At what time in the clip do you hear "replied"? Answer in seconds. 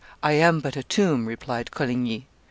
1.27-1.69